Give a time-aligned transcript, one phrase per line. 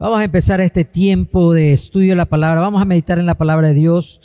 [0.00, 2.60] Vamos a empezar este tiempo de estudio de la palabra.
[2.60, 4.20] Vamos a meditar en la palabra de Dios.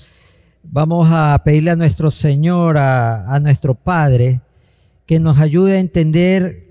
[0.62, 4.42] Vamos a pedirle a nuestro Señor, a, a nuestro Padre,
[5.08, 6.68] que nos ayude a entender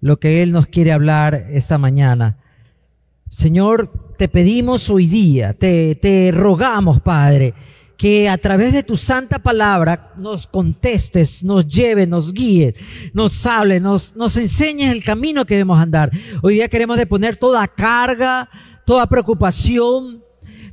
[0.00, 2.38] lo que Él nos quiere hablar esta mañana.
[3.30, 7.54] Señor, te pedimos hoy día, te, te rogamos, Padre,
[7.98, 12.72] que a través de tu santa palabra nos contestes, nos lleve, nos guíe,
[13.12, 16.12] nos hable, nos, nos enseñes el camino que debemos andar.
[16.40, 18.48] Hoy día queremos deponer toda carga,
[18.86, 20.22] toda preocupación,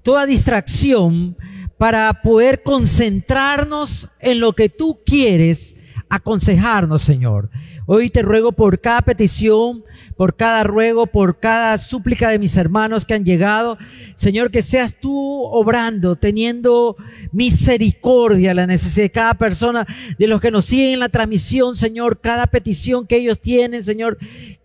[0.04, 1.36] toda distracción
[1.80, 5.76] para poder concentrarnos en lo que tú quieres
[6.10, 7.50] aconsejarnos, Señor.
[7.86, 9.84] Hoy te ruego por cada petición,
[10.18, 13.78] por cada ruego, por cada súplica de mis hermanos que han llegado.
[14.16, 16.96] Señor, que seas tú obrando, teniendo
[17.32, 19.86] misericordia, la necesidad de cada persona,
[20.18, 24.18] de los que nos siguen en la transmisión, Señor, cada petición que ellos tienen, Señor,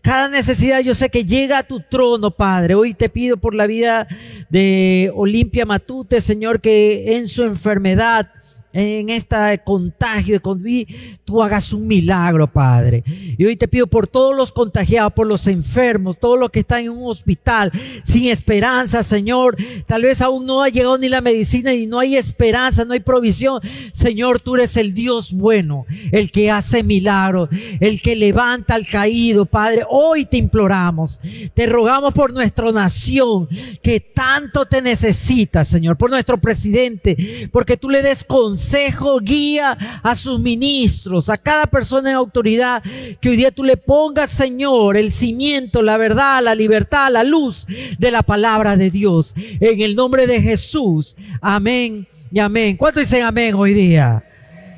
[0.03, 2.75] cada necesidad yo sé que llega a tu trono, Padre.
[2.75, 4.09] Hoy te pido por la vida
[4.49, 8.31] de Olimpia Matute, Señor, que en su enfermedad,
[8.73, 10.89] en este contagio de COVID,
[11.25, 13.03] tú hagas un milagro, Padre.
[13.07, 16.85] Y hoy te pido por todos los contagiados, por los enfermos, todos los que están
[16.85, 17.73] en un hospital,
[18.05, 19.57] sin esperanza, Señor.
[19.87, 23.01] Tal vez aún no ha llegado ni la medicina y no hay esperanza, no hay
[23.01, 23.61] provisión.
[23.93, 27.49] Señor, tú eres el Dios bueno, el que hace milagros,
[27.81, 29.85] el que levanta al caído, Padre.
[29.89, 31.21] Hoy te imploramos,
[31.55, 33.49] te rogamos por nuestra nación,
[33.83, 38.25] que tanto te necesita, Señor, por nuestro presidente, porque tú le des
[38.61, 42.83] consejo, guía a sus ministros, a cada persona en autoridad,
[43.19, 47.67] que hoy día tú le pongas, Señor, el cimiento, la verdad, la libertad, la luz
[47.99, 49.35] de la palabra de Dios.
[49.37, 51.17] En el nombre de Jesús.
[51.41, 52.77] Amén y amén.
[52.77, 54.23] ¿Cuánto dicen amén hoy día?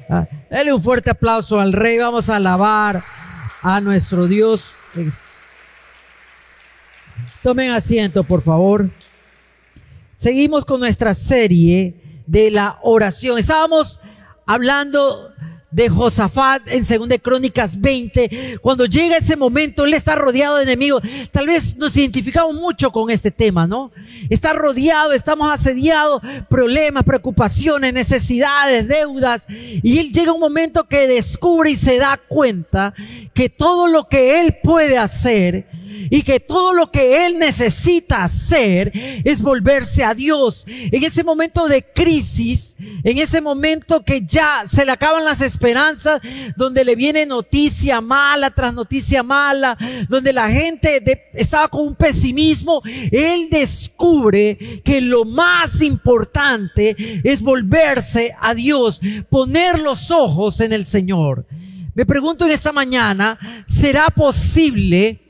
[0.09, 1.99] Ah, dale un fuerte aplauso al Rey.
[1.99, 3.03] Vamos a alabar
[3.63, 4.75] a nuestro Dios.
[7.43, 8.89] Tomen asiento, por favor.
[10.15, 12.02] Seguimos con nuestra serie
[12.33, 13.39] de la oración.
[13.39, 14.01] Estábamos
[14.47, 15.29] hablando
[15.71, 21.03] de Josafat en 2 Crónicas 20, cuando llega ese momento, él está rodeado de enemigos.
[21.31, 23.91] Tal vez nos identificamos mucho con este tema, ¿no?
[24.31, 29.47] Está rodeado, estamos asediados, problemas, preocupaciones, necesidades, deudas.
[29.49, 32.95] Y él llega un momento que descubre y se da cuenta
[33.35, 35.67] que todo lo que él puede hacer
[36.11, 38.93] y que todo lo que él necesita hacer
[39.25, 40.65] es volverse a Dios.
[40.67, 46.21] En ese momento de crisis, en ese momento que ya se le acaban las esperanzas,
[46.57, 49.77] donde le viene noticia mala tras noticia mala,
[50.09, 51.03] donde la gente
[51.35, 59.01] estaba con un pesimismo, él descubre que lo más importante es volverse a Dios,
[59.31, 61.47] poner los ojos en el Señor.
[61.95, 65.22] Me pregunto en esta mañana, ¿será posible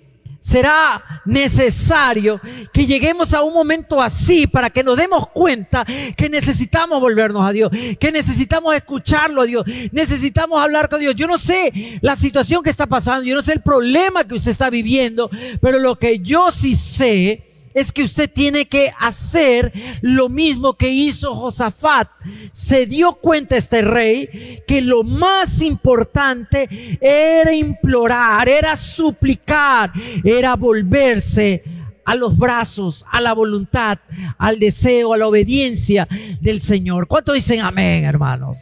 [0.42, 2.40] será necesario
[2.72, 5.86] que lleguemos a un momento así para que nos demos cuenta
[6.16, 7.70] que necesitamos volvernos a Dios,
[8.00, 11.14] que necesitamos escucharlo a Dios, necesitamos hablar con Dios.
[11.14, 14.50] Yo no sé la situación que está pasando, yo no sé el problema que usted
[14.50, 20.28] está viviendo, pero lo que yo sí sé es que usted tiene que hacer lo
[20.28, 22.08] mismo que hizo Josafat.
[22.52, 29.92] Se dio cuenta este rey que lo más importante era implorar, era suplicar,
[30.24, 31.62] era volverse
[32.04, 33.98] a los brazos, a la voluntad,
[34.38, 36.08] al deseo, a la obediencia
[36.40, 37.06] del Señor.
[37.06, 38.58] ¿Cuánto dicen amén, hermanos?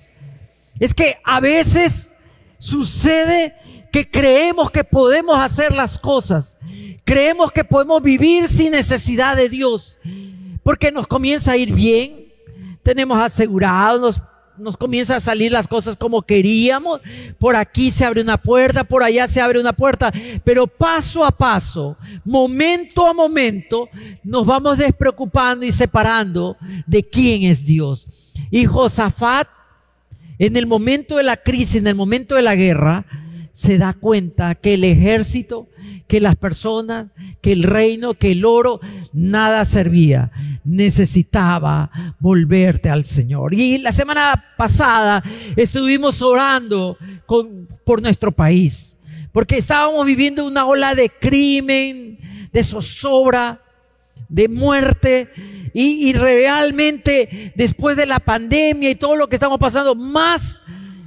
[0.79, 2.15] Es que a veces
[2.59, 3.55] sucede
[3.93, 6.57] que creemos que podemos hacer las cosas
[7.05, 9.99] Creemos que podemos vivir sin necesidad de Dios,
[10.63, 12.33] porque nos comienza a ir bien,
[12.83, 14.23] tenemos asegurado, nos,
[14.61, 17.01] nos comienza a salir las cosas como queríamos,
[17.39, 20.13] por aquí se abre una puerta, por allá se abre una puerta,
[20.45, 23.89] pero paso a paso, momento a momento,
[24.23, 28.07] nos vamos despreocupando y separando de quién es Dios.
[28.51, 29.49] Y Josafat,
[30.39, 33.05] en el momento de la crisis, en el momento de la guerra,
[33.53, 35.69] se da cuenta que el ejército,
[36.07, 37.07] que las personas,
[37.41, 38.81] que el reino, que el oro,
[39.13, 40.31] nada servía.
[40.65, 41.91] Necesitaba
[42.21, 43.55] volverte al Señor.
[43.55, 45.23] Y la semana pasada
[45.57, 46.97] estuvimos orando
[47.85, 48.97] por nuestro país,
[49.33, 52.19] porque estábamos viviendo una ola de crimen,
[52.53, 53.63] de zozobra,
[54.29, 55.31] de muerte.
[55.73, 60.63] Y realmente después de la pandemia y todo lo que estamos pasando, más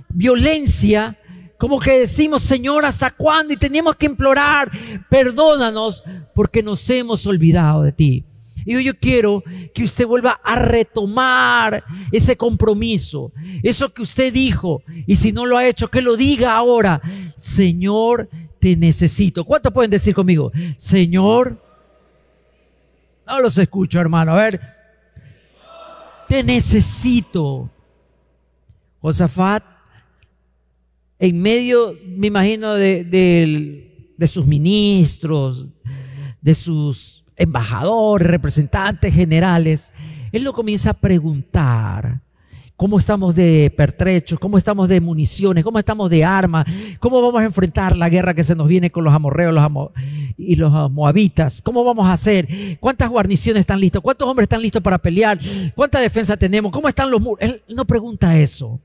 [0.09, 1.17] violencia
[1.63, 3.53] como que decimos, Señor, ¿hasta cuándo?
[3.53, 4.69] Y teníamos que implorar,
[5.09, 6.03] perdónanos
[6.35, 8.25] porque nos hemos olvidado de ti.
[8.65, 9.41] Y hoy yo quiero
[9.73, 13.31] que usted vuelva a retomar ese compromiso,
[13.63, 14.83] eso que usted dijo.
[15.07, 17.01] Y si no lo ha hecho, que lo diga ahora.
[17.37, 18.27] Señor,
[18.59, 19.45] te necesito.
[19.45, 20.51] ¿Cuánto pueden decir conmigo?
[20.75, 21.63] Señor,
[23.25, 24.33] No los escucho, hermano.
[24.33, 24.59] A ver.
[26.27, 27.69] Te necesito.
[28.99, 29.72] Josafat,
[31.23, 33.05] en medio, me imagino, de,
[34.17, 35.69] de sus ministros,
[36.41, 39.93] de sus embajadores, representantes generales,
[40.33, 42.19] él lo comienza a preguntar
[42.75, 46.65] cómo estamos de pertrechos, cómo estamos de municiones, cómo estamos de armas,
[46.99, 49.55] cómo vamos a enfrentar la guerra que se nos viene con los amorreos
[50.37, 52.49] y los moabitas, cómo vamos a hacer,
[52.81, 55.39] cuántas guarniciones están listos, cuántos hombres están listos para pelear,
[55.73, 57.39] cuánta defensa tenemos, cómo están los muros.
[57.39, 58.81] Él no pregunta eso,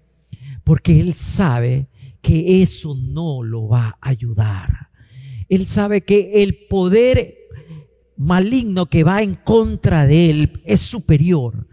[0.62, 1.88] porque él sabe
[2.22, 4.88] que eso no lo va a ayudar.
[5.48, 7.34] Él sabe que el poder
[8.16, 11.66] maligno que va en contra de él es superior.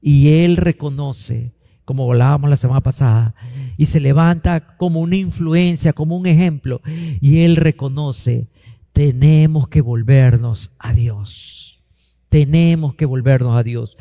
[0.00, 1.52] Y él reconoce,
[1.84, 3.34] como volábamos la semana pasada,
[3.76, 6.80] y se levanta como una influencia, como un ejemplo,
[7.20, 8.48] y él reconoce,
[8.92, 11.82] tenemos que volvernos a Dios.
[12.28, 13.96] Tenemos que volvernos a Dios.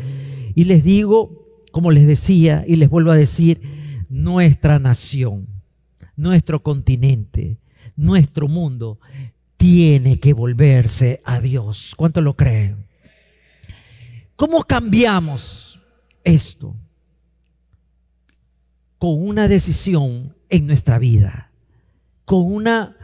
[0.53, 3.78] Y les digo, como les decía, y les vuelvo a decir,
[4.23, 5.47] nuestra nación,
[6.15, 7.57] nuestro continente,
[7.95, 8.99] nuestro mundo
[9.57, 11.93] tiene que volverse a Dios.
[11.95, 12.85] ¿Cuánto lo creen?
[14.35, 15.79] ¿Cómo cambiamos
[16.23, 16.75] esto?
[18.97, 21.51] Con una decisión en nuestra vida,
[22.25, 22.95] con una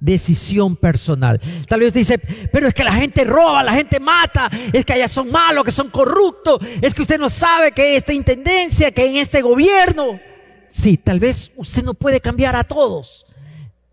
[0.00, 1.40] decisión personal.
[1.68, 2.18] Tal vez dice,
[2.52, 5.70] pero es que la gente roba, la gente mata, es que allá son malos, que
[5.70, 10.20] son corruptos, es que usted no sabe que esta intendencia, que en este gobierno,
[10.68, 13.26] sí, tal vez usted no puede cambiar a todos,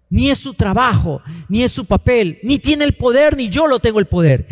[0.09, 3.79] ni es su trabajo, ni es su papel, ni tiene el poder, ni yo lo
[3.79, 4.47] tengo el poder.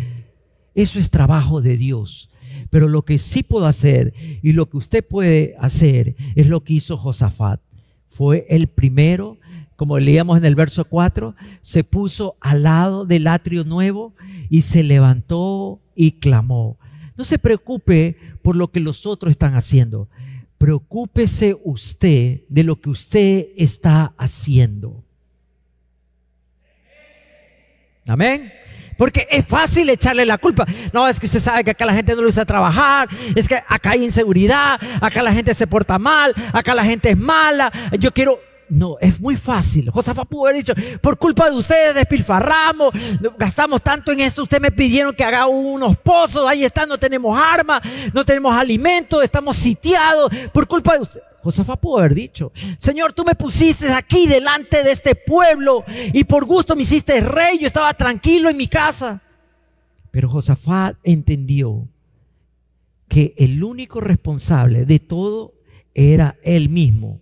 [0.74, 2.28] Eso es trabajo de Dios.
[2.70, 6.74] Pero lo que sí puedo hacer y lo que usted puede hacer es lo que
[6.74, 7.60] hizo Josafat.
[8.08, 9.38] Fue el primero,
[9.76, 14.14] como leíamos en el verso 4, se puso al lado del atrio nuevo
[14.48, 16.78] y se levantó y clamó.
[17.16, 20.08] No se preocupe por lo que los otros están haciendo.
[20.62, 25.02] Preocúpese usted de lo que usted está haciendo.
[28.06, 28.52] Amén.
[28.96, 30.64] Porque es fácil echarle la culpa.
[30.92, 33.56] No, es que usted sabe que acá la gente no lo usa trabajar, es que
[33.56, 37.72] acá hay inseguridad, acá la gente se porta mal, acá la gente es mala.
[37.98, 38.38] Yo quiero.
[38.72, 39.90] No, es muy fácil.
[39.90, 40.72] Josafat pudo haber dicho,
[41.02, 42.94] por culpa de ustedes despilfarramos,
[43.36, 47.38] gastamos tanto en esto, ustedes me pidieron que haga unos pozos, ahí está, no tenemos
[47.38, 47.82] armas,
[48.14, 51.26] no tenemos alimentos, estamos sitiados, por culpa de ustedes.
[51.42, 56.46] Josafat pudo haber dicho, Señor, tú me pusiste aquí delante de este pueblo y por
[56.46, 59.20] gusto me hiciste rey, yo estaba tranquilo en mi casa.
[60.10, 61.88] Pero Josafat entendió
[63.06, 65.52] que el único responsable de todo
[65.92, 67.21] era él mismo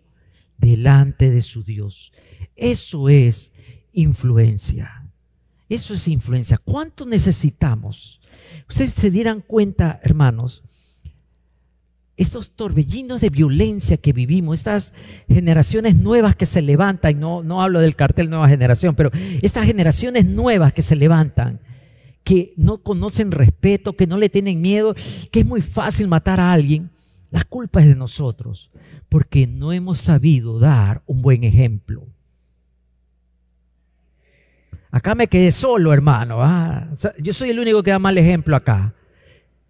[0.60, 2.12] delante de su Dios.
[2.56, 3.52] Eso es
[3.92, 5.10] influencia.
[5.68, 6.58] Eso es influencia.
[6.58, 8.20] ¿Cuánto necesitamos?
[8.68, 10.62] Ustedes se dieran cuenta, hermanos,
[12.16, 14.92] estos torbellinos de violencia que vivimos, estas
[15.26, 19.10] generaciones nuevas que se levantan, no, no hablo del cartel Nueva Generación, pero
[19.40, 21.60] estas generaciones nuevas que se levantan,
[22.22, 24.94] que no conocen respeto, que no le tienen miedo,
[25.30, 26.90] que es muy fácil matar a alguien,
[27.30, 28.70] la culpa es de nosotros,
[29.08, 32.06] porque no hemos sabido dar un buen ejemplo.
[34.90, 36.38] Acá me quedé solo, hermano.
[36.42, 36.88] ¿ah?
[37.18, 38.94] yo soy el único que da mal ejemplo acá.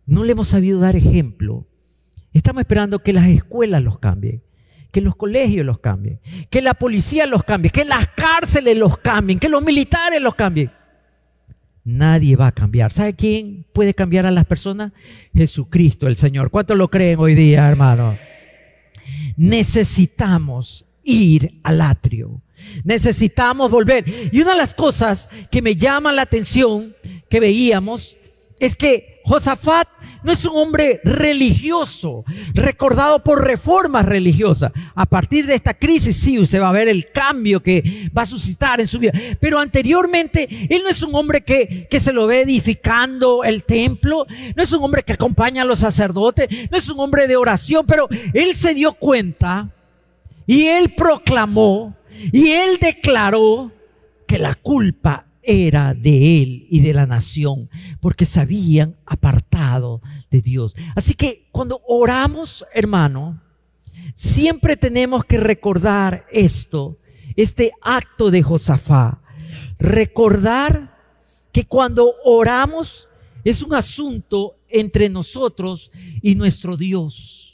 [0.06, 1.66] No le hemos sabido dar ejemplo
[2.32, 4.42] Estamos esperando que las escuelas los cambien,
[4.92, 9.40] que los colegios los cambien, que la policía los cambie, que las cárceles los cambien,
[9.40, 10.70] que los militares los cambien.
[11.84, 12.92] Nadie va a cambiar.
[12.92, 14.92] ¿Sabe quién puede cambiar a las personas?
[15.34, 16.50] Jesucristo, el Señor.
[16.50, 18.18] ¿Cuántos lo creen hoy día, hermano?
[19.36, 22.42] Necesitamos ir al atrio.
[22.84, 24.04] Necesitamos volver.
[24.32, 26.94] Y una de las cosas que me llama la atención
[27.28, 28.16] que veíamos
[28.58, 29.88] es que Josafat
[30.22, 32.24] no es un hombre religioso,
[32.54, 34.72] recordado por reformas religiosas.
[34.94, 38.26] A partir de esta crisis, sí, usted va a ver el cambio que va a
[38.26, 39.12] suscitar en su vida.
[39.40, 44.26] Pero anteriormente, él no es un hombre que, que se lo ve edificando el templo,
[44.54, 47.84] no es un hombre que acompaña a los sacerdotes, no es un hombre de oración,
[47.86, 49.70] pero él se dio cuenta
[50.46, 51.96] y él proclamó
[52.32, 53.72] y él declaró
[54.26, 57.68] que la culpa era de él y de la nación,
[58.00, 60.74] porque se habían apartado de Dios.
[60.94, 63.40] Así que cuando oramos, hermano,
[64.14, 66.98] siempre tenemos que recordar esto,
[67.36, 69.20] este acto de Josafá.
[69.78, 70.96] Recordar
[71.52, 73.08] que cuando oramos
[73.44, 75.90] es un asunto entre nosotros
[76.22, 77.49] y nuestro Dios.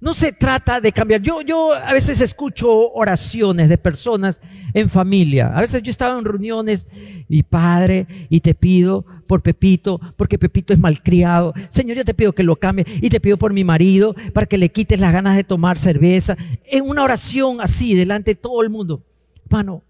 [0.00, 1.22] No se trata de cambiar.
[1.22, 4.40] Yo, yo a veces escucho oraciones de personas
[4.74, 5.52] en familia.
[5.54, 6.88] A veces yo estaba en reuniones
[7.28, 11.52] y padre, y te pido por Pepito, porque Pepito es malcriado.
[11.68, 14.58] Señor, yo te pido que lo cambie y te pido por mi marido para que
[14.58, 16.36] le quites las ganas de tomar cerveza.
[16.64, 19.04] En una oración así, delante de todo el mundo.
[19.44, 19.82] Hermano,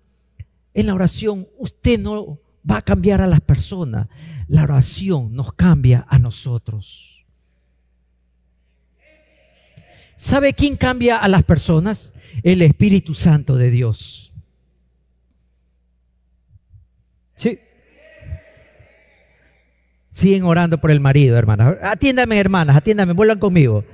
[0.75, 2.39] en la oración usted no
[2.69, 4.09] va a cambiar a las personas.
[4.49, 7.18] La oración nos cambia a nosotros.
[10.19, 12.13] ¿Sabe quién cambia a las personas?
[12.43, 14.33] El Espíritu Santo de Dios.
[17.37, 17.61] Sí.
[20.11, 21.77] Siguen orando por el marido, hermanas.
[21.81, 23.85] Atiéndame, hermanas, atiéndame, vuelvan conmigo.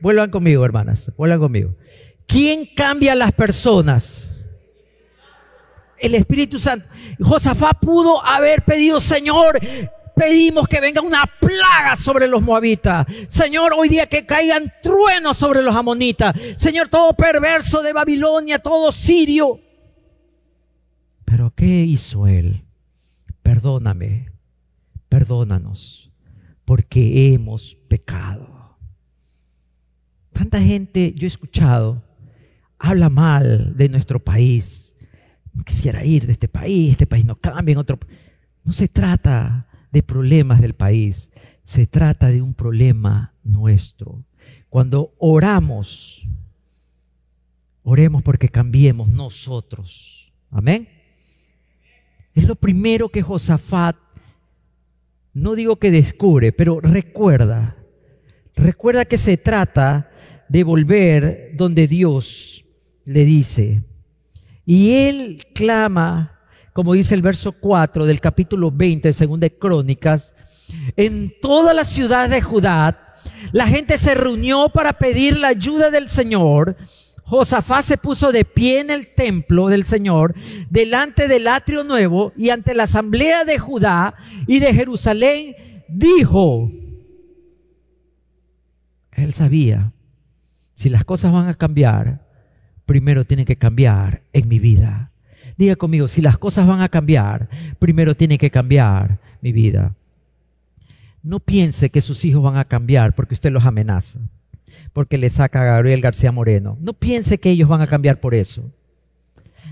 [0.00, 1.74] Vuelvan conmigo, hermanas, vuelvan conmigo.
[2.28, 4.30] ¿Quién cambia a las personas?
[5.98, 6.88] El Espíritu Santo.
[7.18, 9.58] Josafat pudo haber pedido, Señor,
[10.14, 13.06] pedimos que venga una plaga sobre los moabitas.
[13.28, 16.34] Señor, hoy día que caigan truenos sobre los amonitas.
[16.56, 19.60] Señor, todo perverso de Babilonia, todo sirio.
[21.24, 22.64] Pero ¿qué hizo él?
[23.42, 24.30] Perdóname,
[25.08, 26.10] perdónanos,
[26.64, 28.78] porque hemos pecado.
[30.32, 32.02] Tanta gente, yo he escuchado,
[32.78, 34.94] habla mal de nuestro país.
[35.64, 37.98] Quisiera ir de este país, este país no cambia en otro.
[38.64, 41.30] No se trata de problemas del país,
[41.62, 44.24] se trata de un problema nuestro.
[44.68, 46.26] Cuando oramos,
[47.84, 50.32] oremos porque cambiemos nosotros.
[50.50, 50.88] Amén.
[52.34, 53.94] Es lo primero que Josafat,
[55.32, 57.76] no digo que descubre, pero recuerda.
[58.56, 60.10] Recuerda que se trata
[60.48, 62.64] de volver donde Dios
[63.04, 63.84] le dice.
[64.66, 66.33] Y él clama
[66.74, 70.34] como dice el verso 4 del capítulo 20 de Segunda de Crónicas,
[70.96, 73.14] en toda la ciudad de Judá,
[73.52, 76.76] la gente se reunió para pedir la ayuda del Señor.
[77.22, 80.34] Josafá se puso de pie en el templo del Señor,
[80.68, 84.16] delante del atrio nuevo y ante la asamblea de Judá
[84.48, 85.54] y de Jerusalén,
[85.86, 86.72] dijo,
[89.12, 89.92] él sabía,
[90.74, 92.26] si las cosas van a cambiar,
[92.84, 95.12] primero tienen que cambiar en mi vida.
[95.56, 99.94] Diga conmigo, si las cosas van a cambiar, primero tiene que cambiar mi vida.
[101.22, 104.20] No piense que sus hijos van a cambiar porque usted los amenaza,
[104.92, 106.76] porque le saca a Gabriel García Moreno.
[106.80, 108.70] No piense que ellos van a cambiar por eso.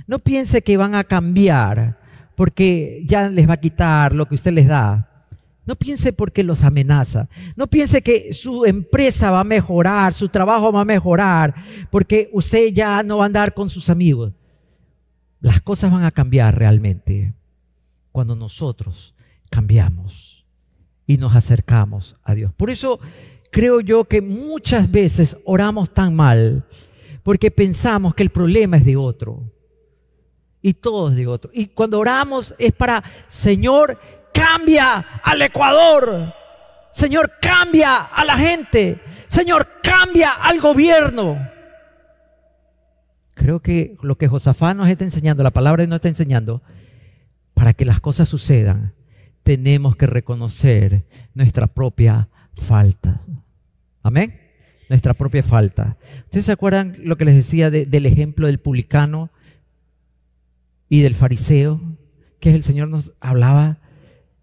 [0.06, 1.98] No piense que van a cambiar
[2.36, 5.08] porque ya les va a quitar lo que usted les da.
[5.64, 7.28] No piense porque los amenaza.
[7.54, 11.54] No piense que su empresa va a mejorar, su trabajo va a mejorar,
[11.90, 14.32] porque usted ya no va a andar con sus amigos.
[15.42, 17.34] Las cosas van a cambiar realmente
[18.12, 19.14] cuando nosotros
[19.50, 20.46] cambiamos
[21.04, 22.52] y nos acercamos a Dios.
[22.54, 23.00] Por eso
[23.50, 26.64] creo yo que muchas veces oramos tan mal
[27.24, 29.42] porque pensamos que el problema es de otro
[30.62, 31.50] y todo es de otro.
[31.52, 33.98] Y cuando oramos es para, Señor,
[34.32, 36.32] cambia al Ecuador.
[36.92, 39.00] Señor, cambia a la gente.
[39.26, 41.51] Señor, cambia al gobierno.
[43.34, 46.62] Creo que lo que Josafá nos está enseñando, la palabra nos está enseñando,
[47.54, 48.92] para que las cosas sucedan,
[49.42, 53.20] tenemos que reconocer nuestra propia falta.
[54.02, 54.38] Amén.
[54.88, 55.96] Nuestra propia falta.
[56.24, 59.30] ¿Ustedes se acuerdan lo que les decía del ejemplo del publicano
[60.88, 61.80] y del fariseo?
[62.40, 63.78] Que el Señor nos hablaba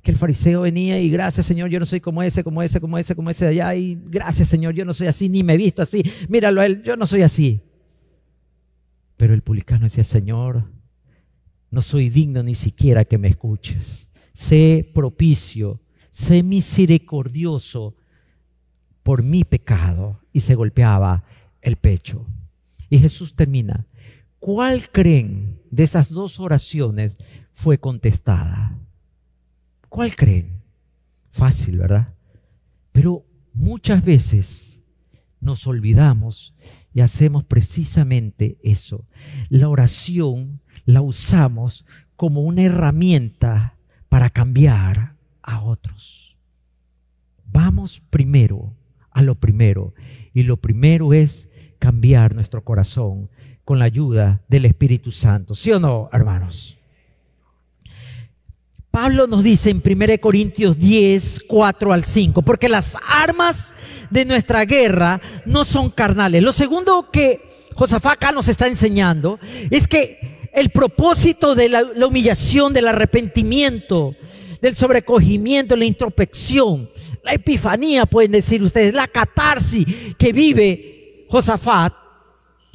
[0.01, 2.97] que el fariseo venía y gracias Señor, yo no soy como ese, como ese, como
[2.97, 5.57] ese, como ese de allá y gracias Señor, yo no soy así, ni me he
[5.57, 7.61] visto así, míralo a él, yo no soy así.
[9.19, 10.71] Pero el publicano decía, Señor,
[11.71, 14.07] no soy digno ni siquiera que me escuches.
[14.31, 17.97] Sé propicio, sé misericordioso
[19.03, 20.21] por mi pecado.
[20.31, 21.25] Y se golpeaba
[21.61, 22.25] el pecho.
[22.89, 23.87] Y Jesús termina.
[24.39, 27.17] ¿Cuál creen de esas dos oraciones
[27.51, 28.79] fue contestada?
[29.89, 30.61] ¿Cuál creen?
[31.29, 32.13] Fácil, ¿verdad?
[32.93, 34.81] Pero muchas veces
[35.41, 36.55] nos olvidamos
[36.93, 39.05] y hacemos precisamente eso.
[39.49, 43.75] La oración la usamos como una herramienta
[44.09, 46.35] para cambiar a otros.
[47.51, 48.73] Vamos primero
[49.11, 49.93] a lo primero.
[50.33, 53.29] Y lo primero es cambiar nuestro corazón
[53.65, 55.55] con la ayuda del Espíritu Santo.
[55.55, 56.78] ¿Sí o no, hermanos?
[58.91, 63.75] Pablo nos dice en 1 Corintios 10, 4 al 5, porque las armas
[64.09, 66.41] de nuestra guerra no son carnales.
[66.41, 72.07] Lo segundo que Josafá acá nos está enseñando es que el propósito de la, la
[72.07, 74.15] humillación, del arrepentimiento,
[74.59, 76.89] del sobrecogimiento, la introspección,
[77.23, 79.85] la epifanía, pueden decir ustedes, la catarsis
[80.17, 81.93] que vive Josafat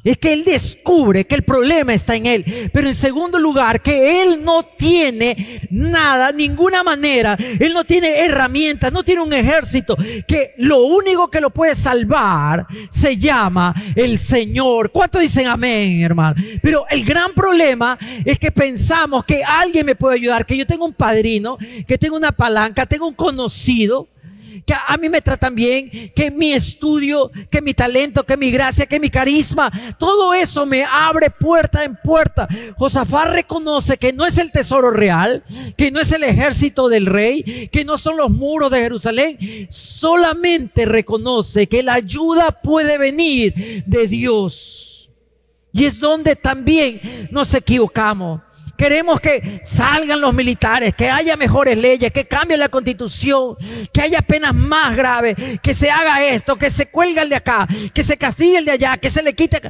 [0.05, 2.71] es que él descubre que el problema está en él.
[2.73, 8.93] Pero en segundo lugar, que él no tiene nada, ninguna manera, él no tiene herramientas,
[8.93, 9.97] no tiene un ejército,
[10.29, 14.91] que lo único que lo puede salvar se llama el Señor.
[14.91, 16.41] ¿Cuánto dicen amén, hermano?
[16.63, 20.85] Pero el gran problema es que pensamos que alguien me puede ayudar, que yo tengo
[20.85, 21.57] un padrino,
[21.87, 24.09] que tengo una palanca, tengo un conocido
[24.67, 28.87] que a mí me tratan bien, que mi estudio, que mi talento, que mi gracia,
[28.87, 32.49] que mi carisma, todo eso me abre puerta en puerta.
[32.77, 35.45] Josafat reconoce que no es el tesoro real,
[35.77, 39.39] que no es el ejército del rey, que no son los muros de Jerusalén,
[39.71, 45.11] solamente reconoce que la ayuda puede venir de Dios.
[45.73, 48.41] Y es donde también nos equivocamos.
[48.77, 53.57] Queremos que salgan los militares, que haya mejores leyes, que cambie la constitución,
[53.93, 57.69] que haya penas más graves, que se haga esto, que se cuelgue el de acá,
[57.93, 59.61] que se castigue el de allá, que se le quite.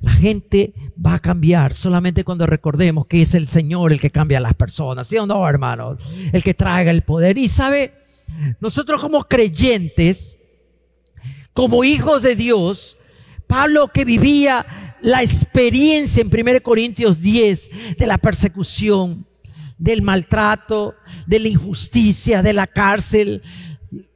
[0.00, 4.36] La gente va a cambiar solamente cuando recordemos que es el Señor el que cambia
[4.36, 6.02] a las personas, ¿sí o no, hermanos?
[6.30, 7.38] El que traiga el poder.
[7.38, 7.94] Y sabe,
[8.60, 10.36] nosotros como creyentes,
[11.54, 12.98] como hijos de Dios,
[13.46, 19.26] Pablo que vivía la experiencia en 1 Corintios 10 de la persecución,
[19.76, 20.94] del maltrato,
[21.26, 23.42] de la injusticia, de la cárcel,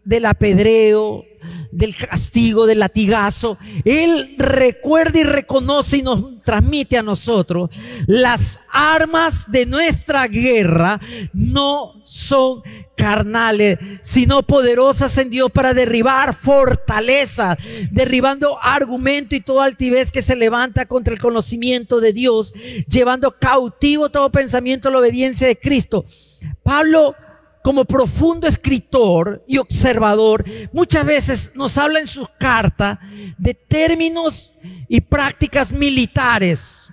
[0.02, 1.26] del apedreo,
[1.70, 3.58] del castigo, del latigazo.
[3.84, 7.70] Él recuerda y reconoce y nos transmite a nosotros
[8.06, 11.00] las armas de nuestra guerra
[11.32, 12.62] no son
[12.96, 17.58] carnales, sino poderosas en Dios para derribar fortalezas,
[17.90, 22.52] derribando argumento y toda altivez que se levanta contra el conocimiento de Dios,
[22.88, 26.04] llevando cautivo todo pensamiento a la obediencia de Cristo.
[26.62, 27.14] Pablo
[27.68, 32.98] como profundo escritor y observador, muchas veces nos habla en sus cartas
[33.36, 34.54] de términos
[34.88, 36.90] y prácticas militares.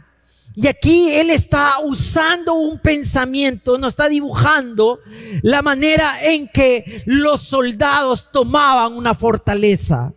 [0.53, 5.00] Y aquí él está usando un pensamiento, nos está dibujando
[5.44, 10.12] la manera en que los soldados tomaban una fortaleza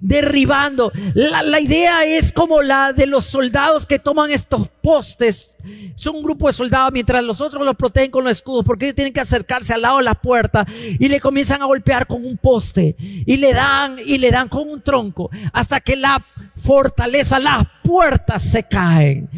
[0.00, 0.92] derribando.
[1.14, 5.54] La, idea es como la de los soldados que toman estos postes.
[5.94, 8.96] Son un grupo de soldados mientras los otros los protegen con los escudos porque ellos
[8.96, 10.66] tienen que acercarse al lado de la puerta
[10.98, 14.68] y le comienzan a golpear con un poste y le dan y le dan con
[14.68, 16.24] un tronco hasta que la
[16.56, 19.28] fortaleza, las puertas se caen.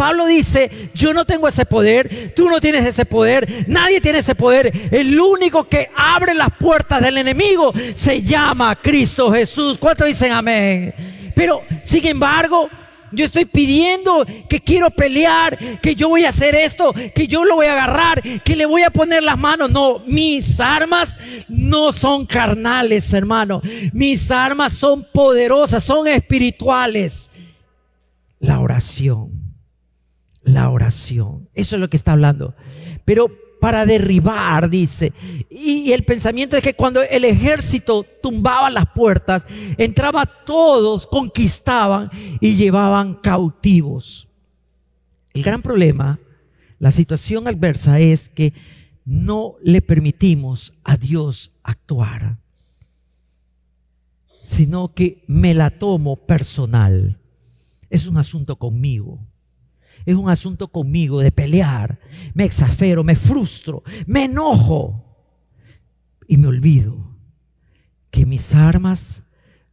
[0.00, 4.34] Pablo dice, yo no tengo ese poder, tú no tienes ese poder, nadie tiene ese
[4.34, 4.72] poder.
[4.90, 9.76] El único que abre las puertas del enemigo se llama Cristo Jesús.
[9.76, 11.32] ¿Cuántos dicen amén?
[11.36, 12.70] Pero, sin embargo,
[13.12, 17.56] yo estoy pidiendo que quiero pelear, que yo voy a hacer esto, que yo lo
[17.56, 19.70] voy a agarrar, que le voy a poner las manos.
[19.70, 23.60] No, mis armas no son carnales, hermano.
[23.92, 27.30] Mis armas son poderosas, son espirituales.
[28.38, 29.39] La oración
[30.42, 31.48] la oración.
[31.54, 32.54] Eso es lo que está hablando.
[33.04, 33.28] Pero
[33.60, 35.12] para derribar, dice.
[35.50, 42.56] Y, el pensamiento es que cuando el ejército tumbaba las puertas, entraba todos, conquistaban y
[42.56, 44.26] llevaban cautivos.
[45.34, 46.18] El gran problema,
[46.78, 48.54] la situación adversa es que
[49.04, 52.38] no le permitimos a Dios actuar,
[54.42, 57.18] sino que me la tomo personal.
[57.90, 59.20] Es un asunto conmigo
[60.10, 61.98] es un asunto conmigo de pelear.
[62.34, 65.04] Me exaspero, me frustro, me enojo
[66.26, 67.16] y me olvido
[68.10, 69.24] que mis armas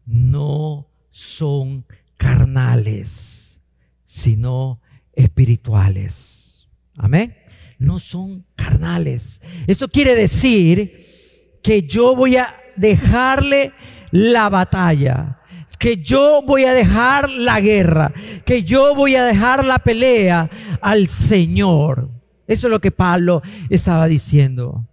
[0.06, 1.86] no son
[2.18, 3.62] carnales,
[4.06, 4.82] sino
[5.14, 6.68] espirituales.
[6.96, 7.36] Amén.
[7.80, 9.42] No son carnales.
[9.68, 13.74] Esto quiere decir que yo voy a dejarle
[14.12, 15.42] la batalla
[15.78, 18.12] que yo voy a dejar la guerra,
[18.46, 20.50] que yo voy a dejar la pelea
[20.82, 22.10] al Señor.
[22.48, 24.86] Eso es lo que Pablo estaba diciendo.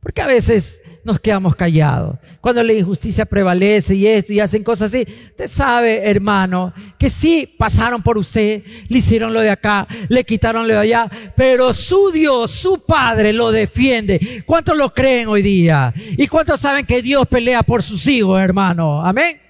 [0.00, 2.18] Porque a veces nos quedamos callados.
[2.40, 7.54] Cuando la injusticia prevalece y esto y hacen cosas así, usted sabe, hermano, que sí
[7.58, 12.10] pasaron por usted, le hicieron lo de acá, le quitaron lo de allá, pero su
[12.10, 14.42] Dios, su Padre lo defiende.
[14.46, 15.92] ¿Cuántos lo creen hoy día?
[15.96, 19.04] ¿Y cuántos saben que Dios pelea por sus hijos, hermano?
[19.04, 19.43] Amén.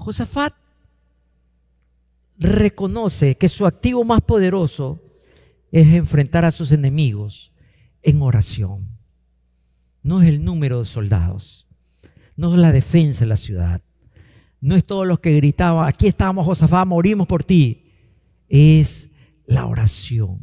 [0.00, 0.54] Josafat
[2.38, 4.98] reconoce que su activo más poderoso
[5.70, 7.52] es enfrentar a sus enemigos
[8.02, 8.88] en oración.
[10.02, 11.66] No es el número de soldados,
[12.34, 13.82] no es la defensa de la ciudad,
[14.62, 17.92] no es todos los que gritaban, aquí estamos Josafat, morimos por ti,
[18.48, 19.10] es
[19.44, 20.40] la oración.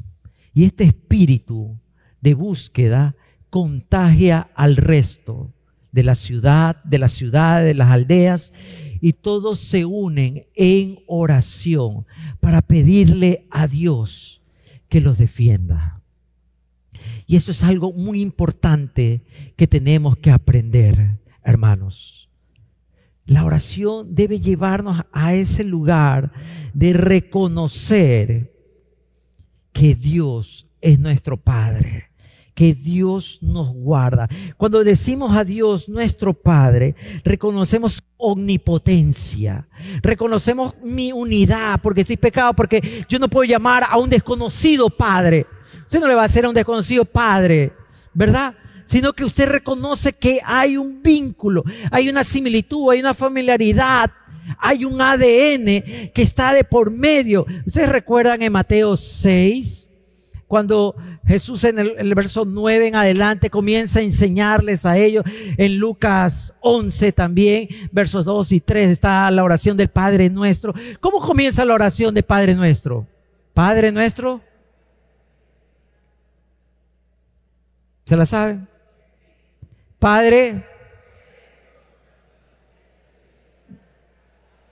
[0.54, 1.80] Y este espíritu
[2.22, 3.16] de búsqueda
[3.50, 5.52] contagia al resto
[5.92, 8.54] de la ciudad, de las ciudades, de las aldeas
[9.02, 12.06] y todos se unen en oración
[12.40, 14.42] para pedirle a Dios
[14.90, 16.02] que los defienda.
[17.26, 19.22] Y eso es algo muy importante
[19.56, 22.30] que tenemos que aprender, hermanos.
[23.26, 26.32] La oración debe llevarnos a ese lugar
[26.74, 28.54] de reconocer
[29.74, 32.08] que Dios es nuestro Padre
[32.58, 34.28] que Dios nos guarda.
[34.58, 39.68] Cuando decimos a Dios nuestro Padre, reconocemos omnipotencia,
[40.02, 45.46] reconocemos mi unidad, porque estoy pecado, porque yo no puedo llamar a un desconocido Padre.
[45.84, 47.74] Usted no le va a hacer a un desconocido Padre,
[48.12, 48.56] ¿verdad?
[48.86, 54.10] Sino que usted reconoce que hay un vínculo, hay una similitud, hay una familiaridad,
[54.58, 57.46] hay un ADN que está de por medio.
[57.68, 59.87] Ustedes recuerdan en Mateo 6,
[60.48, 65.26] cuando Jesús en el, verso 9 en adelante comienza a enseñarles a ellos.
[65.58, 70.74] En Lucas 11 también, versos 2 y 3 está la oración del Padre nuestro.
[71.02, 73.06] ¿Cómo comienza la oración del Padre nuestro?
[73.54, 74.42] Padre nuestro.
[78.06, 78.70] ¿Se la saben?
[80.00, 80.64] Padre.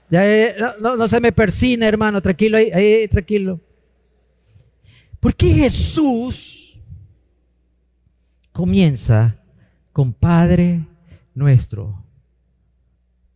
[0.08, 3.60] Ya, eh, no, no, se me persina, hermano, tranquilo, ahí, ahí tranquilo.
[5.26, 6.78] Porque Jesús
[8.52, 9.42] comienza
[9.92, 10.86] con Padre
[11.34, 12.00] nuestro.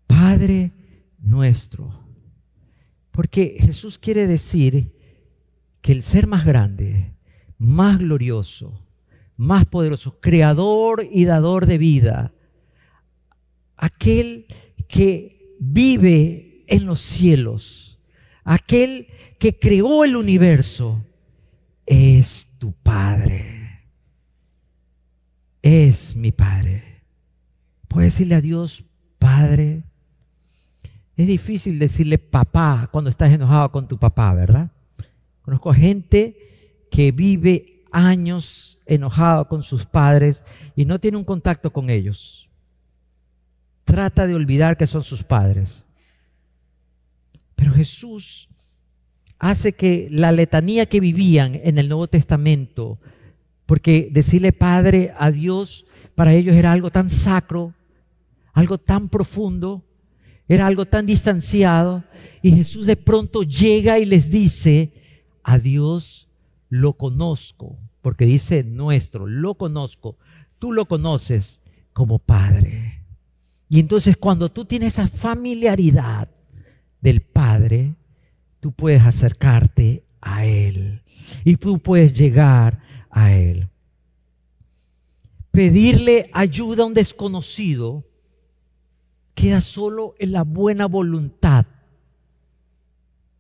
[0.07, 0.71] Padre
[1.19, 1.93] nuestro.
[3.11, 4.95] Porque Jesús quiere decir
[5.81, 7.13] que el ser más grande,
[7.59, 8.87] más glorioso,
[9.37, 12.33] más poderoso, creador y dador de vida,
[13.77, 14.47] aquel
[14.87, 17.99] que vive en los cielos,
[18.45, 19.09] aquel
[19.41, 21.05] que creó el universo,
[21.91, 23.81] es tu Padre.
[25.61, 27.03] Es mi Padre.
[27.89, 28.85] Puedes decirle a Dios,
[29.19, 29.83] Padre.
[31.17, 34.71] Es difícil decirle papá cuando estás enojado con tu papá, ¿verdad?
[35.43, 36.37] Conozco gente
[36.93, 40.45] que vive años enojado con sus padres
[40.77, 42.49] y no tiene un contacto con ellos.
[43.85, 45.85] Trata de olvidar que son sus padres.
[47.57, 48.50] Pero Jesús
[49.41, 53.01] hace que la letanía que vivían en el Nuevo Testamento,
[53.67, 57.75] porque decirle Padre a Dios para ellos era algo tan sacro,
[58.53, 59.83] algo tan profundo,
[60.47, 62.05] era algo tan distanciado,
[62.43, 64.93] y Jesús de pronto llega y les dice,
[65.43, 66.29] a Dios
[66.69, 70.19] lo conozco, porque dice nuestro, lo conozco,
[70.59, 71.63] tú lo conoces
[71.95, 73.05] como Padre.
[73.71, 76.29] Y entonces cuando tú tienes esa familiaridad
[77.01, 77.95] del Padre,
[78.61, 81.03] tú puedes acercarte a Él
[81.45, 83.69] y tú puedes llegar a Él.
[85.51, 88.05] Pedirle ayuda a un desconocido
[89.35, 91.67] queda solo en la buena voluntad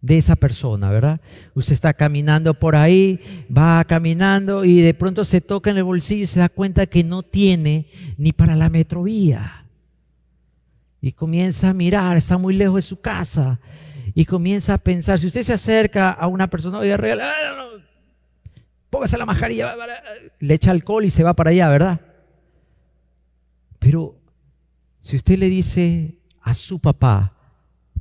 [0.00, 1.20] de esa persona, ¿verdad?
[1.54, 3.20] Usted está caminando por ahí,
[3.54, 7.04] va caminando y de pronto se toca en el bolsillo y se da cuenta que
[7.04, 9.66] no tiene ni para la metrovía.
[11.02, 13.61] Y comienza a mirar, está muy lejos de su casa
[14.14, 17.70] y comienza a pensar, si usted se acerca a una persona, oiga, regala, ah,
[18.90, 19.74] póngase la mascarilla,
[20.38, 22.00] le echa alcohol y se va para allá, ¿verdad?
[23.78, 24.16] Pero
[25.00, 27.32] si usted le dice a su papá,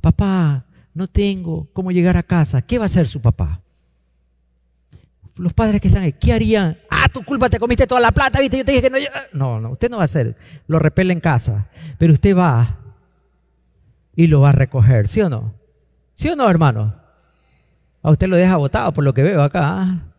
[0.00, 3.62] papá, no tengo cómo llegar a casa, ¿qué va a hacer su papá?
[5.36, 6.76] Los padres que están ahí, ¿qué harían?
[6.90, 8.98] Ah, tu culpa, te comiste toda la plata, viste, yo te dije que no.
[9.32, 11.68] No, no, usted no va a hacer, lo repele en casa,
[11.98, 12.78] pero usted va
[14.14, 15.59] y lo va a recoger, ¿sí o no?
[16.20, 16.94] ¿Sí o no, hermano?
[18.02, 19.60] A usted lo deja votado por lo que veo acá.
[19.64, 20.12] ¿ah?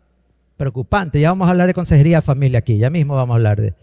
[0.58, 1.20] Preocupante.
[1.20, 2.80] Ya vamos a hablar de consejería de familia aquí.
[2.80, 3.76] Ya mismo vamos a hablar de...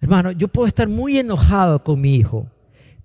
[0.00, 2.46] Hermano, yo puedo estar muy enojado con mi hijo,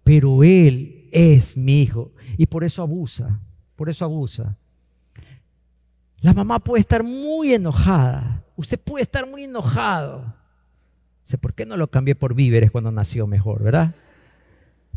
[0.03, 3.39] pero él es mi hijo y por eso abusa.
[3.75, 4.55] Por eso abusa.
[6.21, 8.43] La mamá puede estar muy enojada.
[8.55, 10.35] Usted puede estar muy enojado.
[11.23, 13.95] Sé por qué no lo cambié por víveres cuando nació mejor, ¿verdad?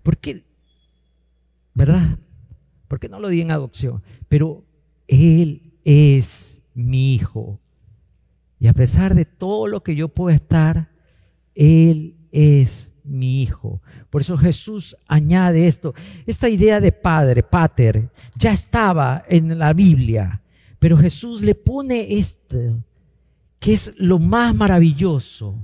[0.02, 0.44] Porque
[1.78, 2.18] ¿verdad?
[2.88, 4.02] ¿Por qué no lo di en adopción?
[4.28, 4.64] Pero
[5.06, 7.60] Él es mi hijo.
[8.58, 10.90] Y a pesar de todo lo que yo pueda estar,
[11.54, 13.80] Él es mi hijo.
[14.10, 15.94] Por eso Jesús añade esto.
[16.26, 20.42] Esta idea de padre, pater, ya estaba en la Biblia,
[20.80, 22.82] pero Jesús le pone esto,
[23.60, 25.54] que es lo más maravilloso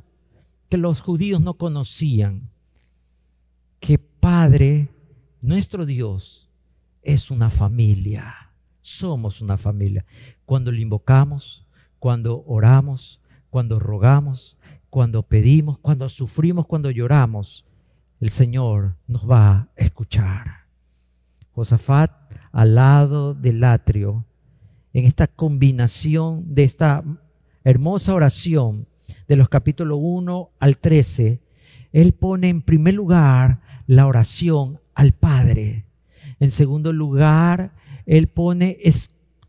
[0.68, 2.50] que los judíos no conocían,
[3.80, 4.93] que padre
[5.44, 6.48] nuestro Dios
[7.02, 8.50] es una familia.
[8.80, 10.06] Somos una familia.
[10.46, 11.66] Cuando lo invocamos,
[11.98, 14.56] cuando oramos, cuando rogamos,
[14.88, 17.66] cuando pedimos, cuando sufrimos, cuando lloramos,
[18.20, 20.64] el Señor nos va a escuchar.
[21.52, 22.10] Josafat
[22.50, 24.24] al lado del atrio,
[24.94, 27.04] en esta combinación de esta
[27.64, 28.86] hermosa oración
[29.28, 31.43] de los capítulos 1 al 13,
[31.94, 35.84] él pone en primer lugar la oración al Padre.
[36.40, 37.70] En segundo lugar,
[38.04, 38.76] él pone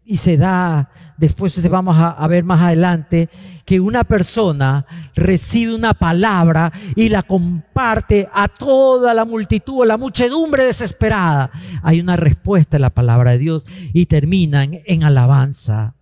[0.05, 3.29] y se da, después vamos a, ver más adelante,
[3.65, 9.97] que una persona recibe una palabra y la comparte a toda la multitud, a la
[9.97, 11.49] muchedumbre desesperada.
[11.81, 15.95] Hay una respuesta en la palabra de Dios y terminan en alabanza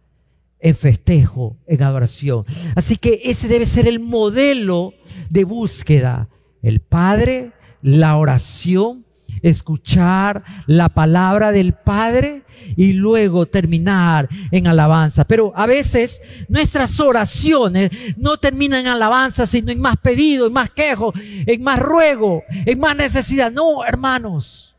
[0.64, 2.46] en festejo, en adoración.
[2.74, 4.94] Así que ese debe ser el modelo
[5.30, 6.30] de búsqueda.
[6.64, 9.06] El Padre, la oración,
[9.42, 12.44] escuchar la palabra del Padre
[12.78, 15.26] y luego terminar en alabanza.
[15.26, 20.70] Pero a veces nuestras oraciones no terminan en alabanza, sino en más pedido, en más
[20.70, 23.52] quejo, en más ruego, en más necesidad.
[23.52, 24.74] No, hermanos.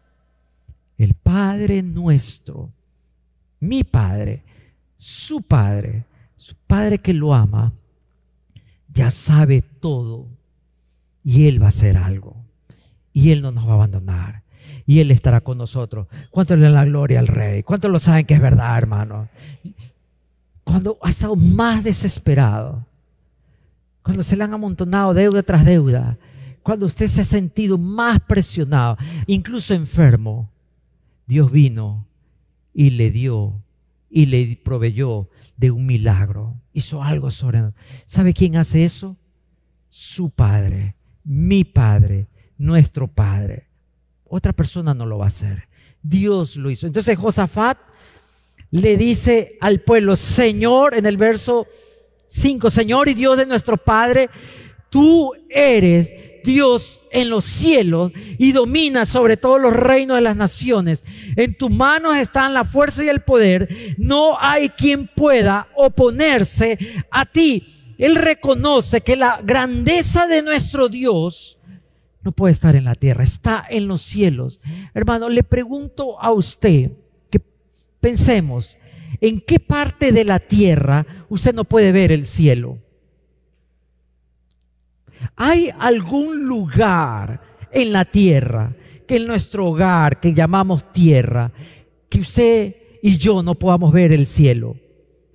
[0.97, 2.71] El Padre nuestro,
[3.61, 4.43] mi Padre,
[4.97, 6.05] su Padre,
[6.37, 7.73] su Padre que lo ama,
[8.93, 10.29] ya sabe todo
[11.25, 12.37] y Él va a hacer algo.
[13.13, 14.43] Y Él no nos va a abandonar.
[14.87, 16.07] Y Él estará con nosotros.
[16.31, 17.63] ¿Cuánto le dan la gloria al Rey?
[17.63, 19.29] ¿Cuántos lo saben que es verdad, hermano?
[20.63, 22.87] Cuando ha estado más desesperado,
[24.03, 26.19] cuando se le han amontonado deuda tras deuda,
[26.63, 30.51] cuando usted se ha sentido más presionado, incluso enfermo,
[31.27, 32.07] Dios vino
[32.73, 33.63] y le dio
[34.11, 36.55] y le proveyó de un milagro.
[36.73, 37.73] Hizo algo sobre
[38.05, 39.17] ¿Sabe quién hace eso?
[39.89, 43.69] Su Padre, mi Padre, nuestro Padre.
[44.25, 45.69] Otra persona no lo va a hacer.
[46.03, 46.87] Dios lo hizo.
[46.87, 47.79] Entonces Josafat
[48.71, 51.67] le dice al pueblo, Señor, en el verso
[52.29, 54.29] 5, Señor y Dios de nuestro Padre,
[54.91, 56.11] tú eres
[56.45, 61.03] Dios en los cielos y domina sobre todos los reinos de las naciones.
[61.37, 63.95] En tus manos están la fuerza y el poder.
[63.97, 66.79] No hay quien pueda oponerse
[67.11, 67.84] a ti.
[67.99, 71.59] Él reconoce que la grandeza de nuestro Dios
[72.23, 74.59] no puede estar en la tierra, está en los cielos.
[74.95, 76.93] Hermano, le pregunto a usted
[77.31, 77.41] que
[78.01, 78.79] pensemos,
[79.21, 82.79] ¿en qué parte de la tierra usted no puede ver el cielo?
[85.37, 88.75] ¿Hay algún lugar en la tierra,
[89.07, 91.53] que en nuestro hogar, que llamamos tierra,
[92.09, 94.77] que usted y yo no podamos ver el cielo?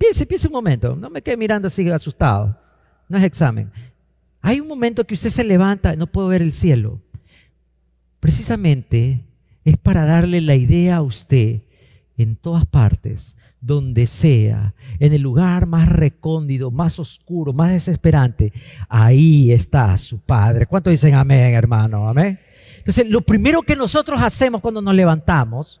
[0.00, 2.56] Piense, piense un momento, no me quede mirando así asustado,
[3.06, 3.70] no es examen.
[4.40, 7.02] Hay un momento que usted se levanta, no puedo ver el cielo.
[8.18, 9.20] Precisamente
[9.62, 11.60] es para darle la idea a usted
[12.16, 18.54] en todas partes donde sea, en el lugar más recóndito, más oscuro, más desesperante,
[18.88, 20.64] ahí está su Padre.
[20.64, 22.08] ¿Cuánto dicen amén, hermano?
[22.08, 22.40] Amén.
[22.78, 25.78] Entonces, lo primero que nosotros hacemos cuando nos levantamos,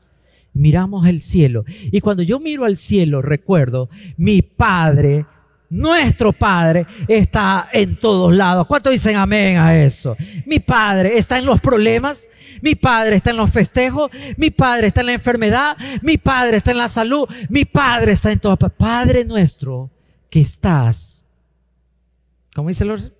[0.52, 1.64] miramos el cielo.
[1.66, 5.26] Y cuando yo miro al cielo, recuerdo, mi Padre
[5.70, 8.66] nuestro Padre está en todos lados.
[8.66, 10.16] ¿Cuántos dicen amén a eso?
[10.44, 12.26] Mi Padre está en los problemas,
[12.60, 16.72] mi Padre está en los festejos, mi Padre está en la enfermedad, mi Padre está
[16.72, 18.56] en la salud, mi Padre está en todo.
[18.56, 19.90] Padre nuestro
[20.28, 21.24] que estás.
[22.52, 23.12] ¿Cómo dice el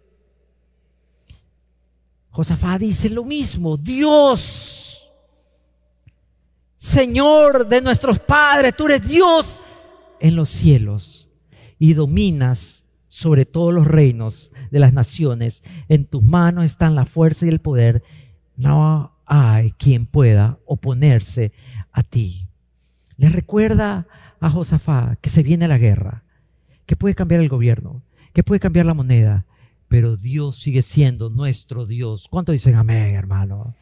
[2.31, 4.80] Josafá dice lo mismo, Dios,
[6.81, 9.61] Señor de nuestros padres, tú eres Dios
[10.19, 11.29] en los cielos
[11.79, 15.63] y dominas sobre todos los reinos de las naciones.
[15.91, 18.03] En tus manos están la fuerza y el poder.
[18.57, 21.53] No hay quien pueda oponerse
[21.93, 22.47] a ti.
[23.19, 24.07] Le recuerda
[24.41, 26.25] a Josafá que se viene la guerra,
[26.87, 28.01] que puede cambiar el gobierno,
[28.33, 29.45] que puede cambiar la moneda,
[29.89, 32.27] pero Dios sigue siendo nuestro Dios.
[32.31, 33.75] ¿Cuánto dicen amén, hermano?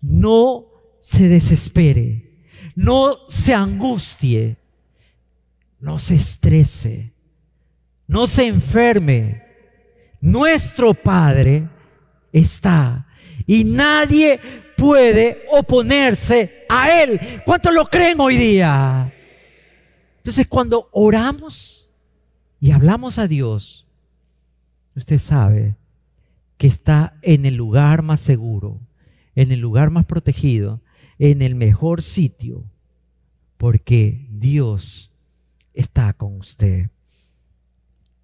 [0.00, 2.38] No se desespere,
[2.74, 4.56] no se angustie,
[5.80, 7.12] no se estrese,
[8.06, 9.42] no se enferme.
[10.20, 11.68] Nuestro Padre
[12.32, 13.06] está
[13.46, 14.40] y nadie
[14.76, 17.20] puede oponerse a Él.
[17.44, 19.12] ¿Cuántos lo creen hoy día?
[20.18, 21.88] Entonces cuando oramos
[22.60, 23.86] y hablamos a Dios,
[24.94, 25.76] usted sabe
[26.56, 28.80] que está en el lugar más seguro,
[29.34, 30.80] en el lugar más protegido,
[31.18, 32.64] en el mejor sitio,
[33.56, 35.10] porque Dios
[35.74, 36.90] está con usted.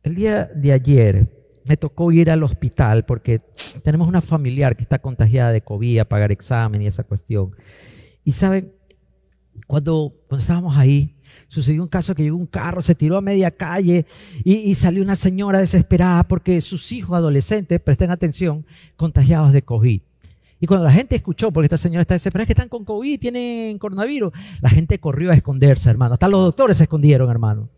[0.02, 1.28] El día de ayer
[1.66, 3.40] me tocó ir al hospital porque
[3.82, 7.52] tenemos una familiar que está contagiada de COVID, a pagar examen y esa cuestión.
[8.22, 8.72] Y saben,
[9.66, 11.16] cuando, cuando estábamos ahí,
[11.48, 14.06] sucedió un caso que llegó un carro, se tiró a media calle
[14.44, 20.02] y, y, salió una señora desesperada porque sus hijos adolescentes, presten atención, contagiados de COVID.
[20.64, 23.20] Y cuando la gente escuchó, porque esta señora está desesperada, es que están con COVID,
[23.20, 26.14] tienen coronavirus, la gente corrió a esconderse, hermano.
[26.14, 27.68] Hasta los doctores se escondieron, hermano.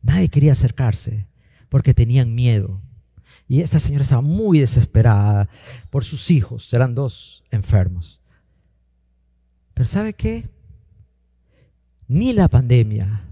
[0.00, 1.26] Nadie quería acercarse
[1.68, 2.80] porque tenían miedo.
[3.46, 5.50] Y esta señora estaba muy desesperada
[5.90, 8.22] por sus hijos, eran dos enfermos.
[9.74, 10.48] Pero ¿sabe qué?
[12.06, 13.24] Ni la pandemia,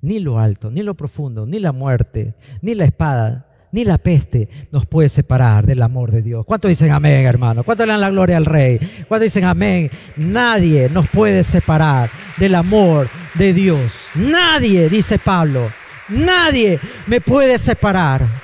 [0.00, 4.48] ni lo alto, ni lo profundo, ni la muerte, ni la espada, ni la peste
[4.70, 6.44] nos puede separar del amor de Dios.
[6.44, 7.64] ¿Cuántos dicen amén, hermano?
[7.64, 8.78] ¿Cuántos le dan la gloria al Rey?
[9.08, 9.90] ¿Cuántos dicen amén?
[10.16, 13.90] Nadie nos puede separar del amor de Dios.
[14.14, 15.72] Nadie, dice Pablo.
[16.08, 18.42] Nadie me puede separar.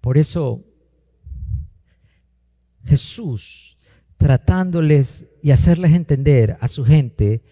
[0.00, 0.64] Por eso
[2.86, 3.76] Jesús,
[4.16, 7.42] tratándoles y hacerles entender a su gente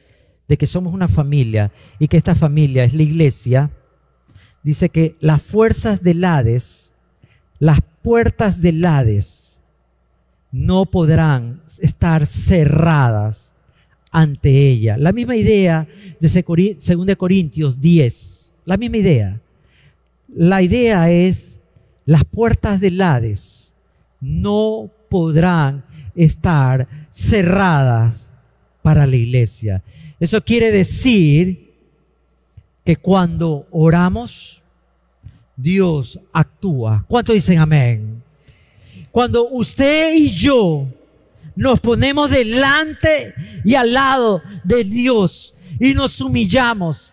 [0.49, 3.71] de que somos una familia y que esta familia es la iglesia,
[4.62, 6.94] dice que las fuerzas del Hades,
[7.59, 9.61] las puertas del Hades,
[10.51, 13.53] no podrán estar cerradas
[14.11, 14.97] ante ella.
[14.97, 15.87] La misma idea
[16.21, 19.40] de 2 Corintios 10, la misma idea.
[20.29, 21.61] La idea es
[22.05, 23.68] las puertas del Hades
[24.21, 28.33] no podrán estar cerradas
[28.83, 29.83] para la iglesia.
[30.18, 31.68] Eso quiere decir
[32.88, 34.62] que cuando oramos,
[35.55, 37.05] Dios actúa.
[37.07, 38.22] ¿Cuánto dicen amén?
[39.11, 40.87] Cuando usted y yo
[41.55, 47.12] nos ponemos delante y al lado de Dios y nos humillamos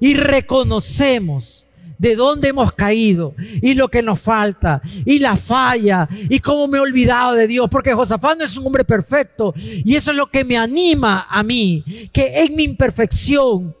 [0.00, 1.66] y reconocemos
[1.98, 6.78] de dónde hemos caído y lo que nos falta y la falla y cómo me
[6.78, 10.30] he olvidado de Dios, porque Josafat no es un hombre perfecto y eso es lo
[10.30, 13.76] que me anima a mí, que en mi imperfección,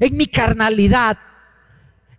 [0.00, 1.18] en mi carnalidad,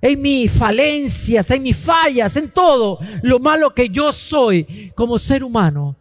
[0.01, 5.43] en mis falencias, en mis fallas, en todo lo malo que yo soy como ser
[5.43, 5.95] humano,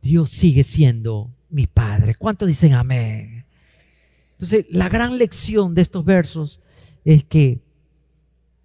[0.00, 2.14] Dios sigue siendo mi Padre.
[2.14, 3.44] ¿Cuántos dicen amén?
[4.32, 6.60] Entonces, la gran lección de estos versos
[7.04, 7.60] es que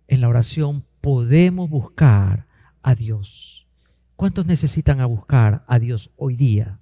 [0.07, 2.47] en la oración podemos buscar
[2.81, 3.67] a Dios.
[4.15, 6.79] ¿Cuántos necesitan a buscar a Dios hoy día?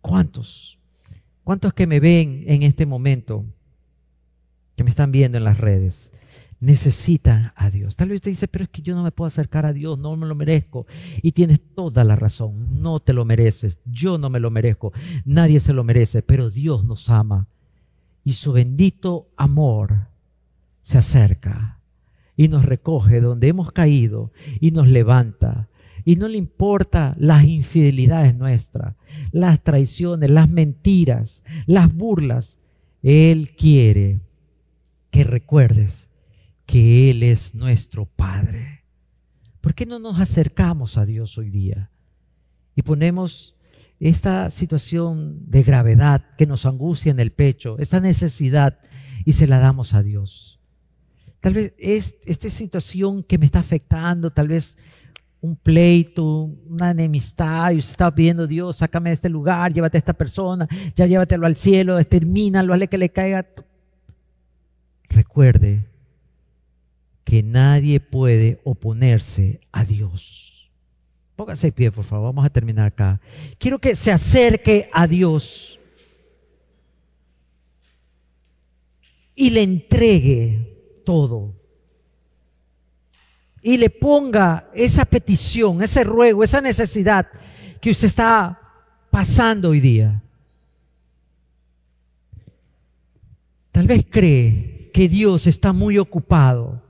[0.00, 0.78] ¿Cuántos?
[1.42, 3.44] ¿Cuántos que me ven en este momento,
[4.76, 6.12] que me están viendo en las redes,
[6.60, 7.96] necesitan a Dios?
[7.96, 10.16] Tal vez usted dice, pero es que yo no me puedo acercar a Dios, no
[10.16, 10.86] me lo merezco.
[11.22, 14.92] Y tienes toda la razón, no te lo mereces, yo no me lo merezco,
[15.24, 17.48] nadie se lo merece, pero Dios nos ama.
[18.24, 20.08] Y su bendito amor
[20.82, 21.78] se acerca
[22.36, 25.68] y nos recoge donde hemos caído y nos levanta.
[26.04, 28.96] Y no le importa las infidelidades nuestras,
[29.30, 32.58] las traiciones, las mentiras, las burlas.
[33.02, 34.20] Él quiere
[35.12, 36.08] que recuerdes
[36.66, 38.86] que Él es nuestro Padre.
[39.60, 41.90] ¿Por qué no nos acercamos a Dios hoy día
[42.74, 43.54] y ponemos
[44.00, 48.80] esta situación de gravedad que nos angustia en el pecho, esta necesidad,
[49.24, 50.58] y se la damos a Dios?
[51.40, 54.78] Tal vez es esta situación que me está afectando, tal vez
[55.42, 60.00] un pleito, una enemistad, y usted está pidiendo, Dios, sácame de este lugar, llévate a
[60.00, 63.46] esta persona, ya llévatelo al cielo, extermínalo, hazle que le caiga.
[65.12, 65.84] Recuerde
[67.22, 70.70] que nadie puede oponerse a Dios.
[71.36, 73.20] Póngase de pie, por favor, vamos a terminar acá.
[73.58, 75.78] Quiero que se acerque a Dios
[79.34, 81.54] y le entregue todo.
[83.60, 87.28] Y le ponga esa petición, ese ruego, esa necesidad
[87.80, 88.58] que usted está
[89.10, 90.22] pasando hoy día.
[93.70, 96.82] Tal vez cree que Dios está muy ocupado.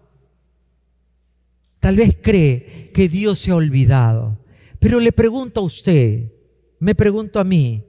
[1.81, 4.39] Tal vez cree que Dios se ha olvidado.
[4.79, 6.33] Pero le pregunto a usted,
[6.79, 7.85] me pregunto a mí,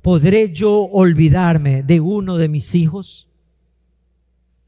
[0.00, 3.28] ¿podré yo olvidarme de uno de mis hijos?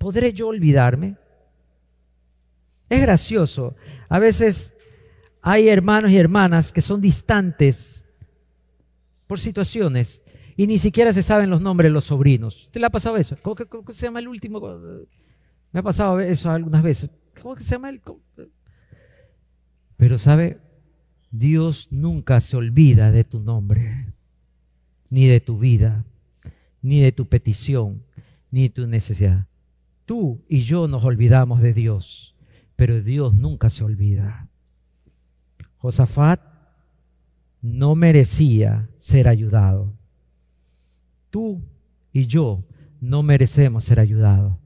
[0.04, 1.16] ¿podré yo olvidarme?
[2.90, 3.74] Es gracioso.
[4.10, 4.74] A veces
[5.40, 8.06] hay hermanos y hermanas que son distantes
[9.26, 10.20] por situaciones
[10.56, 12.68] y ni siquiera se saben los nombres de los sobrinos.
[12.72, 13.36] ¿Te le ha pasado eso?
[13.42, 14.60] ¿Cómo, que, se llama el último?
[15.72, 17.10] Me ha pasado eso algunas veces.
[17.42, 18.00] ¿Cómo que se llama el?
[19.96, 20.60] Pero sabe,
[21.30, 24.12] Dios nunca se olvida de tu nombre,
[25.10, 26.04] ni de tu vida,
[26.82, 28.02] ni de tu petición,
[28.50, 29.46] ni de tu necesidad.
[30.04, 32.36] Tú y yo nos olvidamos de Dios,
[32.76, 34.48] pero Dios nunca se olvida.
[35.78, 36.40] Josafat
[37.62, 39.92] no merecía ser ayudado.
[41.34, 41.60] Tú
[42.12, 42.64] y yo
[43.00, 44.56] no merecemos ser ayudados,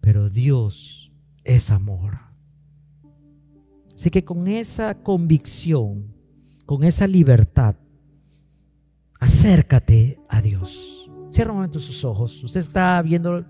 [0.00, 1.12] pero Dios
[1.44, 2.18] es amor.
[3.94, 6.14] Así que con esa convicción,
[6.64, 7.76] con esa libertad,
[9.20, 11.10] acércate a Dios.
[11.28, 12.42] Cierra un momento sus ojos.
[12.42, 13.44] Usted está viendo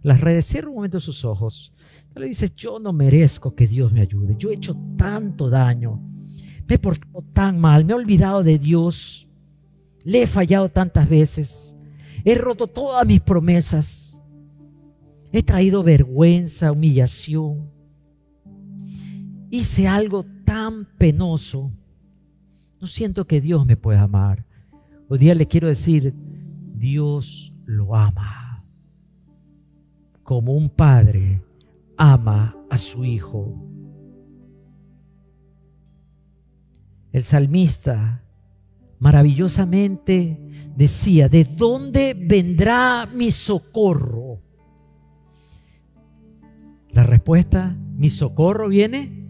[0.00, 1.74] las redes, cierra un momento sus ojos.
[2.16, 4.34] Le dice, yo no merezco que Dios me ayude.
[4.38, 6.00] Yo he hecho tanto daño.
[6.66, 7.84] Me he portado tan mal.
[7.84, 9.28] Me he olvidado de Dios.
[10.04, 11.73] Le he fallado tantas veces.
[12.24, 14.20] He roto todas mis promesas.
[15.30, 17.70] He traído vergüenza, humillación.
[19.50, 21.70] Hice algo tan penoso.
[22.80, 24.44] No siento que Dios me pueda amar.
[25.08, 26.14] Hoy día le quiero decir,
[26.74, 28.62] Dios lo ama.
[30.22, 31.42] Como un padre
[31.98, 33.54] ama a su hijo.
[37.12, 38.23] El salmista
[39.04, 40.38] maravillosamente
[40.74, 44.40] decía, ¿de dónde vendrá mi socorro?
[46.88, 49.28] La respuesta, mi socorro viene.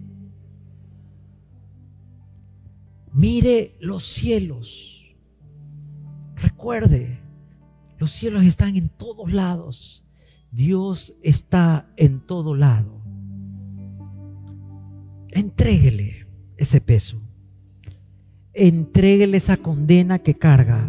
[3.13, 5.13] Mire los cielos.
[6.37, 7.19] Recuerde,
[7.99, 10.05] los cielos están en todos lados.
[10.53, 13.03] Dios está en todo lado.
[15.33, 17.24] Entréguele ese peso.
[18.55, 20.89] Entréguele esa condena que carga.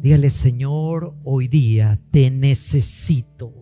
[0.00, 3.52] Dígale, Señor, hoy día te necesito.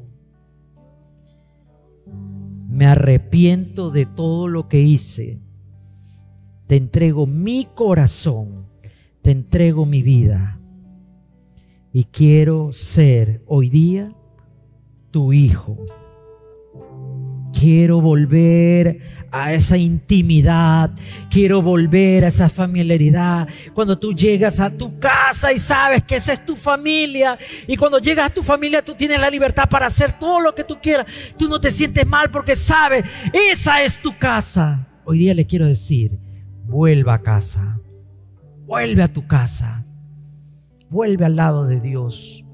[2.69, 5.41] Me arrepiento de todo lo que hice.
[6.69, 8.69] Te entrego mi corazón.
[9.23, 10.61] Te entrego mi vida.
[11.93, 14.15] Y quiero ser hoy día
[15.11, 15.85] tu hijo.
[17.59, 19.01] Quiero volver
[19.33, 20.93] a esa intimidad,
[21.29, 23.49] quiero volver a esa familiaridad.
[23.75, 27.37] Cuando tú llegas a tu casa y sabes que esa es tu familia,
[27.67, 30.63] y cuando llegas a tu familia tú tienes la libertad para hacer todo lo que
[30.63, 31.07] tú quieras,
[31.37, 34.87] tú no te sientes mal porque sabes, esa es tu casa.
[35.05, 36.19] Hoy día le quiero decir,
[36.65, 37.81] vuelva a casa,
[38.67, 39.85] vuelve a tu casa,
[40.91, 42.45] vuelve al lado de Dios.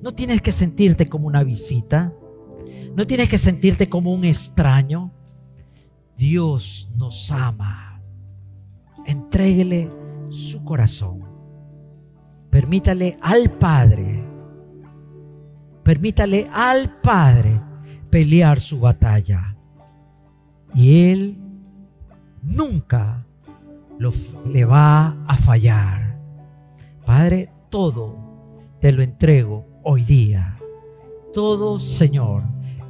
[0.00, 2.12] No tienes que sentirte como una visita.
[2.96, 5.10] No tienes que sentirte como un extraño.
[6.16, 8.00] Dios nos ama.
[9.06, 9.90] Entréguele
[10.30, 11.22] su corazón.
[12.50, 14.24] Permítale al Padre,
[15.82, 17.60] permítale al Padre
[18.10, 19.56] pelear su batalla.
[20.72, 21.38] Y Él
[22.42, 23.26] nunca
[24.46, 26.16] le va a fallar.
[27.04, 28.16] Padre, todo
[28.80, 30.56] te lo entrego hoy día.
[31.32, 32.42] Todo, Señor,